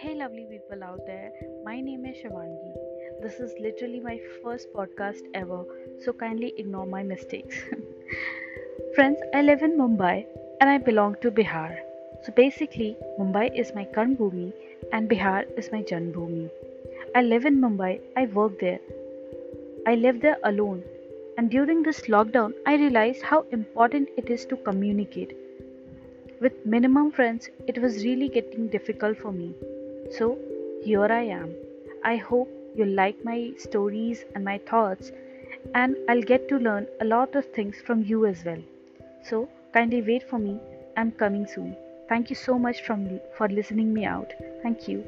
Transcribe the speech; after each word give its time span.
Hey, 0.00 0.14
lovely 0.14 0.46
people 0.48 0.84
out 0.84 1.00
there. 1.06 1.32
My 1.64 1.80
name 1.80 2.06
is 2.06 2.18
Shivangi. 2.18 2.74
This 3.20 3.40
is 3.40 3.52
literally 3.60 3.98
my 3.98 4.20
first 4.40 4.72
podcast 4.72 5.22
ever, 5.34 5.64
so 6.04 6.12
kindly 6.12 6.52
ignore 6.56 6.86
my 6.86 7.02
mistakes. 7.02 7.56
Friends, 8.94 9.18
I 9.34 9.42
live 9.42 9.62
in 9.62 9.76
Mumbai 9.76 10.24
and 10.60 10.70
I 10.70 10.78
belong 10.78 11.16
to 11.22 11.32
Bihar. 11.32 11.78
So 12.22 12.32
basically, 12.36 12.96
Mumbai 13.18 13.58
is 13.58 13.74
my 13.74 13.86
Karmabhumi 13.96 14.52
and 14.92 15.10
Bihar 15.10 15.46
is 15.58 15.72
my 15.72 15.82
Janmabhoomi. 15.82 16.48
I 17.16 17.22
live 17.22 17.44
in 17.44 17.60
Mumbai, 17.60 18.00
I 18.16 18.26
work 18.26 18.60
there. 18.60 18.78
I 19.84 19.96
live 19.96 20.20
there 20.20 20.38
alone. 20.44 20.84
And 21.36 21.50
during 21.50 21.82
this 21.82 22.02
lockdown, 22.02 22.54
I 22.66 22.76
realized 22.76 23.22
how 23.22 23.46
important 23.50 24.10
it 24.16 24.30
is 24.30 24.44
to 24.44 24.56
communicate. 24.58 25.36
With 26.40 26.64
minimum 26.64 27.10
friends, 27.10 27.50
it 27.66 27.82
was 27.82 28.04
really 28.04 28.28
getting 28.28 28.68
difficult 28.68 29.18
for 29.18 29.32
me. 29.32 29.56
So, 30.10 30.38
here 30.82 31.04
I 31.04 31.22
am. 31.22 31.54
I 32.04 32.16
hope 32.16 32.48
you 32.74 32.84
like 32.84 33.24
my 33.24 33.52
stories 33.56 34.24
and 34.34 34.44
my 34.44 34.58
thoughts, 34.58 35.12
and 35.74 35.96
I'll 36.08 36.22
get 36.22 36.48
to 36.48 36.58
learn 36.58 36.86
a 37.00 37.04
lot 37.04 37.34
of 37.34 37.46
things 37.46 37.76
from 37.80 38.02
you 38.02 38.26
as 38.26 38.44
well. 38.44 38.62
So, 39.22 39.48
kindly 39.72 40.02
wait 40.02 40.22
for 40.28 40.38
me. 40.38 40.60
I'm 40.96 41.12
coming 41.12 41.46
soon. 41.46 41.76
Thank 42.08 42.30
you 42.30 42.36
so 42.36 42.58
much 42.58 42.82
from, 42.82 43.20
for 43.36 43.48
listening 43.48 43.92
me 43.92 44.06
out. 44.06 44.32
Thank 44.62 44.88
you. 44.88 45.04